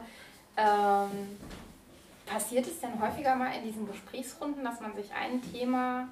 ähm, 0.57 1.37
passiert 2.29 2.67
es 2.67 2.81
denn 2.81 3.01
häufiger 3.01 3.35
mal 3.37 3.53
in 3.57 3.65
diesen 3.65 3.87
Gesprächsrunden, 3.87 4.65
dass 4.65 4.81
man 4.81 4.95
sich 4.95 5.11
ein 5.13 5.41
Thema 5.53 6.09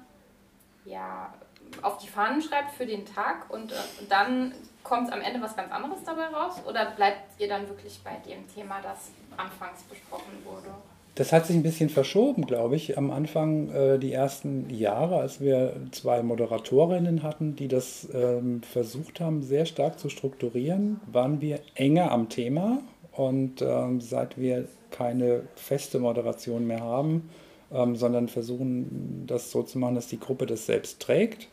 ja, 0.85 1.33
auf 1.81 1.97
die 1.97 2.07
Fahnen 2.07 2.41
schreibt 2.41 2.71
für 2.71 2.85
den 2.85 3.05
Tag 3.05 3.49
und 3.49 3.71
äh, 3.71 3.75
dann 4.09 4.53
kommt 4.83 5.11
am 5.11 5.21
Ende 5.21 5.41
was 5.41 5.55
ganz 5.55 5.71
anderes 5.71 6.03
dabei 6.05 6.27
raus? 6.27 6.55
Oder 6.67 6.91
bleibt 6.91 7.39
ihr 7.39 7.47
dann 7.47 7.67
wirklich 7.67 7.99
bei 8.03 8.17
dem 8.27 8.47
Thema, 8.53 8.79
das 8.81 9.11
anfangs 9.35 9.83
besprochen 9.83 10.31
wurde? 10.45 10.69
Das 11.15 11.33
hat 11.33 11.47
sich 11.47 11.55
ein 11.55 11.63
bisschen 11.63 11.89
verschoben, 11.89 12.45
glaube 12.45 12.75
ich. 12.75 12.97
Am 12.97 13.09
Anfang, 13.09 13.71
äh, 13.71 13.97
die 13.97 14.13
ersten 14.13 14.69
Jahre, 14.69 15.17
als 15.17 15.41
wir 15.41 15.75
zwei 15.91 16.21
Moderatorinnen 16.21 17.23
hatten, 17.23 17.55
die 17.55 17.67
das 17.67 18.07
ähm, 18.13 18.61
versucht 18.61 19.19
haben, 19.19 19.41
sehr 19.41 19.65
stark 19.65 19.99
zu 19.99 20.09
strukturieren, 20.09 21.01
waren 21.11 21.41
wir 21.41 21.59
enger 21.73 22.11
am 22.11 22.29
Thema. 22.29 22.81
Und 23.11 23.63
ähm, 23.63 23.99
seit 23.99 24.37
wir 24.37 24.67
keine 24.91 25.41
feste 25.55 25.97
Moderation 25.97 26.67
mehr 26.67 26.81
haben, 26.81 27.29
ähm, 27.71 27.95
sondern 27.95 28.27
versuchen, 28.27 29.23
das 29.27 29.51
so 29.51 29.63
zu 29.63 29.79
machen, 29.79 29.95
dass 29.95 30.07
die 30.07 30.19
Gruppe 30.19 30.45
das 30.45 30.65
selbst 30.65 31.01
trägt, 31.01 31.47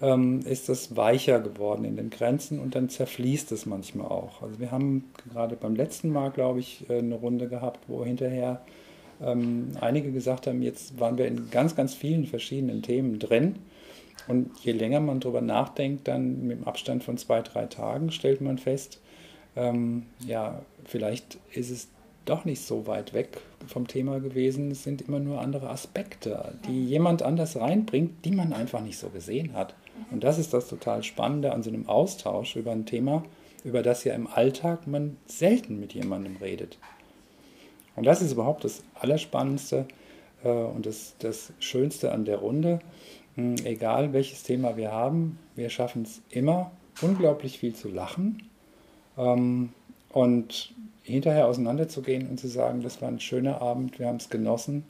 ähm, 0.00 0.40
ist 0.40 0.68
das 0.68 0.96
weicher 0.96 1.40
geworden 1.40 1.84
in 1.84 1.96
den 1.96 2.10
Grenzen 2.10 2.60
und 2.60 2.74
dann 2.74 2.88
zerfließt 2.88 3.52
es 3.52 3.66
manchmal 3.66 4.06
auch. 4.06 4.42
Also 4.42 4.60
wir 4.60 4.70
haben 4.70 5.04
gerade 5.28 5.56
beim 5.56 5.74
letzten 5.74 6.10
Mal, 6.10 6.30
glaube 6.30 6.60
ich, 6.60 6.88
äh, 6.88 6.98
eine 6.98 7.16
Runde 7.16 7.48
gehabt, 7.48 7.80
wo 7.88 8.04
hinterher 8.04 8.60
ähm, 9.20 9.72
einige 9.80 10.12
gesagt 10.12 10.46
haben, 10.46 10.62
jetzt 10.62 11.00
waren 11.00 11.18
wir 11.18 11.26
in 11.26 11.50
ganz, 11.50 11.74
ganz 11.74 11.94
vielen 11.94 12.26
verschiedenen 12.26 12.82
Themen 12.82 13.18
drin. 13.18 13.56
Und 14.28 14.50
je 14.62 14.72
länger 14.72 15.00
man 15.00 15.20
darüber 15.20 15.40
nachdenkt, 15.40 16.06
dann 16.06 16.46
mit 16.46 16.58
dem 16.58 16.64
Abstand 16.64 17.02
von 17.02 17.16
zwei, 17.16 17.40
drei 17.40 17.66
Tagen 17.66 18.10
stellt 18.10 18.40
man 18.40 18.58
fest, 18.58 19.00
ähm, 19.56 20.06
ja, 20.26 20.62
vielleicht 20.84 21.38
ist 21.52 21.70
es 21.70 21.88
doch 22.28 22.44
nicht 22.44 22.62
so 22.62 22.86
weit 22.86 23.12
weg 23.14 23.40
vom 23.66 23.86
Thema 23.86 24.20
gewesen. 24.20 24.70
Es 24.70 24.84
sind 24.84 25.02
immer 25.02 25.18
nur 25.18 25.40
andere 25.40 25.70
Aspekte, 25.70 26.54
die 26.66 26.84
jemand 26.86 27.22
anders 27.22 27.56
reinbringt, 27.56 28.24
die 28.24 28.32
man 28.32 28.52
einfach 28.52 28.80
nicht 28.80 28.98
so 28.98 29.08
gesehen 29.08 29.54
hat. 29.54 29.74
Und 30.10 30.24
das 30.24 30.38
ist 30.38 30.52
das 30.52 30.68
total 30.68 31.02
Spannende 31.02 31.52
an 31.52 31.62
so 31.62 31.70
einem 31.70 31.88
Austausch 31.88 32.56
über 32.56 32.72
ein 32.72 32.86
Thema, 32.86 33.24
über 33.64 33.82
das 33.82 34.04
ja 34.04 34.14
im 34.14 34.26
Alltag 34.26 34.86
man 34.86 35.16
selten 35.26 35.80
mit 35.80 35.92
jemandem 35.94 36.36
redet. 36.36 36.78
Und 37.96 38.04
das 38.04 38.22
ist 38.22 38.32
überhaupt 38.32 38.64
das 38.64 38.84
Allerspannendste 38.94 39.86
äh, 40.44 40.48
und 40.48 40.86
das, 40.86 41.16
das 41.18 41.52
Schönste 41.58 42.12
an 42.12 42.24
der 42.24 42.38
Runde. 42.38 42.78
Hm, 43.34 43.56
egal 43.64 44.12
welches 44.12 44.44
Thema 44.44 44.76
wir 44.76 44.92
haben, 44.92 45.38
wir 45.56 45.70
schaffen 45.70 46.02
es 46.02 46.22
immer, 46.30 46.70
unglaublich 47.02 47.58
viel 47.58 47.74
zu 47.74 47.88
lachen 47.88 48.48
ähm, 49.16 49.70
und 50.12 50.72
hinterher 51.12 51.46
auseinanderzugehen 51.46 52.28
und 52.28 52.38
zu 52.38 52.48
sagen, 52.48 52.82
das 52.82 53.00
war 53.02 53.08
ein 53.08 53.20
schöner 53.20 53.60
Abend, 53.60 53.98
wir 53.98 54.06
haben 54.06 54.16
es 54.16 54.28
genossen 54.28 54.84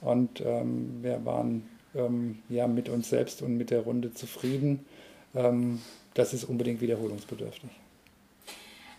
und 0.00 0.40
ähm, 0.44 0.98
wir 1.02 1.24
waren 1.24 1.68
ähm, 1.94 2.38
ja, 2.48 2.66
mit 2.66 2.88
uns 2.88 3.08
selbst 3.08 3.42
und 3.42 3.56
mit 3.56 3.70
der 3.70 3.80
Runde 3.80 4.12
zufrieden. 4.12 4.84
Ähm, 5.34 5.80
das 6.14 6.32
ist 6.34 6.44
unbedingt 6.44 6.80
wiederholungsbedürftig. 6.80 7.70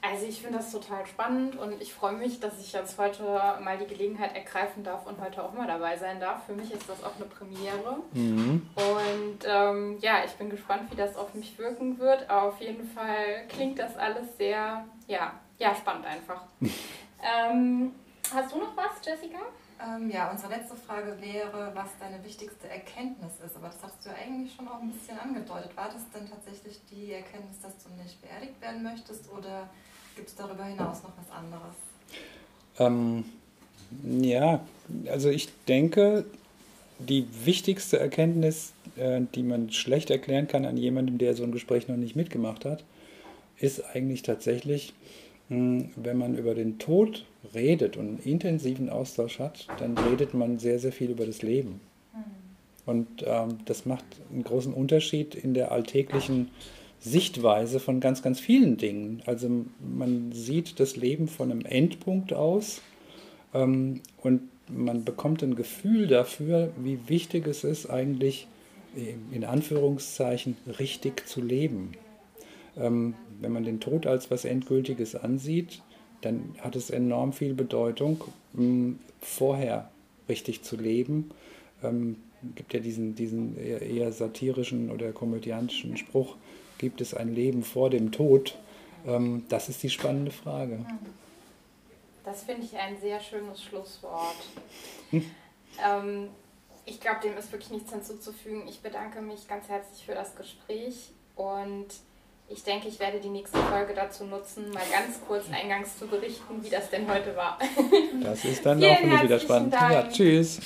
Also 0.02 0.26
ich 0.26 0.42
finde 0.42 0.60
das 0.60 0.72
total 0.72 1.06
spannend 1.06 1.58
und 1.58 1.82
ich 1.82 1.94
freue 1.94 2.14
mich, 2.14 2.40
dass 2.40 2.60
ich 2.62 2.72
jetzt 2.72 2.98
heute 2.98 3.22
mal 3.62 3.78
die 3.78 3.86
Gelegenheit 3.86 4.34
ergreifen 4.34 4.84
darf 4.84 5.06
und 5.06 5.20
heute 5.20 5.44
auch 5.44 5.54
mal 5.54 5.68
dabei 5.68 5.98
sein 5.98 6.22
darf. 6.22 6.46
Für 6.46 6.54
mich 6.54 6.72
ist 6.72 6.88
das 6.88 7.04
auch 7.04 7.16
eine 7.18 7.26
Premiere. 7.26 7.98
Mhm. 8.14 8.70
Und 8.76 9.40
ähm, 9.46 9.98
ja, 10.00 10.24
ich 10.26 10.32
bin 10.34 10.50
gespannt, 10.50 10.90
wie 10.92 10.96
das 10.96 11.18
auf 11.18 11.34
mich 11.34 11.58
wirken 11.58 12.00
wird. 12.00 12.30
Aber 12.30 12.48
auf 12.48 12.62
jeden 12.62 12.88
Fall 12.88 13.46
klingt 13.50 13.78
das 13.78 13.98
alles 13.98 14.38
sehr, 14.38 14.86
ja, 15.08 15.34
ja 15.60 15.76
spannend 15.76 16.06
einfach. 16.06 16.44
ähm, 16.62 17.92
hast 18.34 18.54
du 18.54 18.60
noch 18.60 18.76
was, 18.76 19.06
Jessica? 19.06 19.40
Ähm, 19.82 20.10
ja, 20.10 20.30
unsere 20.30 20.54
letzte 20.54 20.76
Frage 20.76 21.16
wäre, 21.22 21.72
was 21.74 21.90
deine 22.00 22.24
wichtigste 22.26 22.68
Erkenntnis 22.68 23.34
ist. 23.46 23.56
Aber 23.56 23.68
das 23.68 23.78
hast 23.82 24.04
du 24.04 24.10
ja 24.10 24.16
eigentlich 24.16 24.54
schon 24.54 24.68
auch 24.68 24.82
ein 24.82 24.92
bisschen 24.92 25.18
angedeutet. 25.18 25.76
War 25.78 25.90
das 25.90 26.02
denn 26.14 26.30
tatsächlich 26.30 26.80
die 26.92 27.14
Erkenntnis, 27.14 27.60
dass 27.62 27.78
du 27.84 27.90
nicht 28.02 28.22
beerdigt 28.22 28.60
werden 28.62 28.84
möchtest 28.84 29.32
oder 29.32 29.70
gibt 30.16 30.30
es 30.30 30.36
darüber 30.36 30.66
hinaus 30.66 31.04
noch 31.04 31.14
was 31.18 31.32
anderes? 31.32 31.76
Ähm, 32.78 33.24
ja, 34.22 34.60
also 35.08 35.30
ich 35.30 35.50
denke, 35.66 36.26
die 37.00 37.26
wichtigste 37.46 38.00
Erkenntnis, 38.00 38.74
äh, 38.98 39.22
die 39.34 39.44
man 39.44 39.72
schlecht 39.72 40.10
erklären 40.10 40.48
kann 40.48 40.66
an 40.66 40.76
jemandem, 40.76 41.18
der 41.18 41.36
so 41.36 41.44
ein 41.44 41.54
Gespräch 41.54 41.88
noch 41.88 41.96
nicht 41.96 42.18
mitgemacht 42.18 42.66
hat, 42.66 42.84
ist 43.60 43.84
eigentlich 43.96 44.24
tatsächlich, 44.24 44.94
wenn 45.50 46.18
man 46.18 46.38
über 46.38 46.54
den 46.54 46.78
Tod 46.78 47.26
redet 47.56 47.98
und 47.98 48.08
einen 48.08 48.20
intensiven 48.20 48.90
Austausch 48.90 49.40
hat, 49.40 49.68
dann 49.80 49.98
redet 49.98 50.34
man 50.34 50.60
sehr, 50.60 50.78
sehr 50.78 50.92
viel 50.92 51.10
über 51.10 51.26
das 51.26 51.42
Leben. 51.42 51.82
Mhm. 52.14 52.20
Und 52.86 53.08
ähm, 53.26 53.58
das 53.66 53.86
macht 53.86 54.06
einen 54.32 54.44
großen 54.44 54.74
Unterschied 54.74 55.34
in 55.34 55.54
der 55.54 55.72
alltäglichen 55.72 56.50
Sichtweise 57.00 57.80
von 57.80 58.00
ganz, 58.00 58.22
ganz 58.22 58.40
vielen 58.40 58.78
Dingen. 58.78 59.24
Also 59.26 59.50
man 59.80 60.32
sieht 60.32 60.80
das 60.80 60.96
Leben 60.96 61.28
von 61.28 61.52
einem 61.52 61.66
Endpunkt 61.66 62.34
aus 62.34 62.82
ähm, 63.54 64.02
und 64.22 64.42
man 64.68 65.04
bekommt 65.04 65.42
ein 65.42 65.56
Gefühl 65.56 66.06
dafür, 66.06 66.72
wie 66.78 67.00
wichtig 67.08 67.48
es 67.48 67.64
ist, 67.64 67.90
eigentlich 67.90 68.48
in 69.32 69.44
Anführungszeichen 69.44 70.58
richtig 70.80 71.28
zu 71.28 71.42
leben. 71.42 71.92
Ähm, 72.80 73.16
wenn 73.40 73.52
man 73.52 73.64
den 73.64 73.80
Tod 73.80 74.08
als 74.08 74.32
was 74.32 74.46
Endgültiges 74.46 75.16
ansieht, 75.16 75.82
dann 76.22 76.56
hat 76.60 76.76
es 76.76 76.90
enorm 76.90 77.34
viel 77.34 77.54
Bedeutung, 77.54 78.24
vorher 79.22 79.90
richtig 80.28 80.64
zu 80.64 80.76
leben. 80.76 81.32
Ähm, 81.82 82.18
gibt 82.56 82.74
ja 82.74 82.80
diesen, 82.80 83.16
diesen 83.16 83.58
eher 83.58 84.12
satirischen 84.12 84.92
oder 84.92 85.12
komödiantischen 85.12 85.98
Spruch, 85.98 86.36
gibt 86.78 87.02
es 87.02 87.14
ein 87.14 87.34
Leben 87.34 87.64
vor 87.64 87.90
dem 87.90 88.12
Tod? 88.12 88.56
Ähm, 89.06 89.46
das 89.50 89.70
ist 89.70 89.84
die 89.84 89.90
spannende 89.90 90.32
Frage. 90.32 90.86
Das 92.24 92.44
finde 92.44 92.64
ich 92.64 92.76
ein 92.78 93.00
sehr 93.00 93.20
schönes 93.20 93.64
Schlusswort. 93.64 94.36
Hm. 95.12 95.24
Ähm, 95.86 96.28
ich 96.86 97.00
glaube, 97.00 97.22
dem 97.24 97.38
ist 97.38 97.52
wirklich 97.52 97.72
nichts 97.72 97.92
hinzuzufügen. 97.92 98.68
Ich 98.68 98.82
bedanke 98.82 99.22
mich 99.22 99.48
ganz 99.48 99.68
herzlich 99.70 100.06
für 100.06 100.16
das 100.16 100.36
Gespräch 100.36 101.12
und 101.36 101.88
ich 102.50 102.64
denke, 102.64 102.88
ich 102.88 103.00
werde 103.00 103.20
die 103.20 103.30
nächste 103.30 103.58
Folge 103.58 103.94
dazu 103.94 104.26
nutzen, 104.26 104.72
mal 104.72 104.84
ganz 104.92 105.20
kurz 105.28 105.46
eingangs 105.52 105.98
zu 105.98 106.08
berichten, 106.08 106.64
wie 106.64 106.70
das 106.70 106.90
denn 106.90 107.08
heute 107.12 107.36
war. 107.36 107.60
Das 108.24 108.44
ist 108.44 108.66
dann 108.66 108.84
auch 108.84 109.24
wieder 109.24 109.40
spannend. 109.40 109.74
Dank. 109.74 109.94
Ja, 109.94 110.10
tschüss. 110.10 110.60